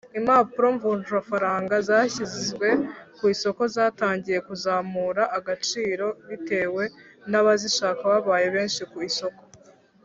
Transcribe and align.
Impapuro 0.19 0.67
mvunjwafaranga 0.75 1.73
zashyizwe 1.87 2.67
ku 3.17 3.23
isoko 3.33 3.61
zatangiye 3.75 4.39
kuzamura 4.47 5.23
agaciro 5.37 6.07
bitewe 6.29 6.83
nabazishaka 7.29 8.01
babaye 8.11 8.47
benshi 8.55 8.83
ku 8.91 8.97
isoko. 9.09 9.41